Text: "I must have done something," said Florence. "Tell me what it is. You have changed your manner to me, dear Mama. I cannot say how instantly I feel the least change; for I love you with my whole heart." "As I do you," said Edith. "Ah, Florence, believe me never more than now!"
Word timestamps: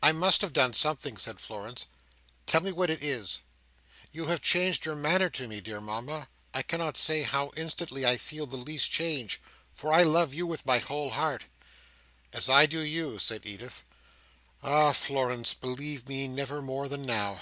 "I 0.00 0.12
must 0.12 0.42
have 0.42 0.52
done 0.52 0.74
something," 0.74 1.16
said 1.16 1.40
Florence. 1.40 1.86
"Tell 2.46 2.60
me 2.60 2.70
what 2.70 2.88
it 2.88 3.02
is. 3.02 3.40
You 4.12 4.26
have 4.26 4.40
changed 4.42 4.86
your 4.86 4.94
manner 4.94 5.28
to 5.30 5.48
me, 5.48 5.60
dear 5.60 5.80
Mama. 5.80 6.28
I 6.54 6.62
cannot 6.62 6.96
say 6.96 7.22
how 7.24 7.50
instantly 7.56 8.06
I 8.06 8.16
feel 8.16 8.46
the 8.46 8.56
least 8.56 8.92
change; 8.92 9.40
for 9.72 9.92
I 9.92 10.04
love 10.04 10.32
you 10.34 10.46
with 10.46 10.64
my 10.64 10.78
whole 10.78 11.10
heart." 11.10 11.46
"As 12.32 12.48
I 12.48 12.66
do 12.66 12.78
you," 12.78 13.18
said 13.18 13.44
Edith. 13.44 13.82
"Ah, 14.62 14.92
Florence, 14.92 15.52
believe 15.52 16.08
me 16.08 16.28
never 16.28 16.62
more 16.62 16.86
than 16.88 17.02
now!" 17.02 17.40